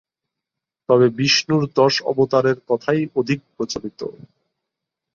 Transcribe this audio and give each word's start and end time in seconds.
তবে 0.89 1.07
বিষ্ণুর 1.17 1.63
দশ 1.75 1.93
অবতারের 2.11 2.57
কথাই 2.69 3.01
অধিক 3.15 3.39
প্রচলিত। 3.55 4.01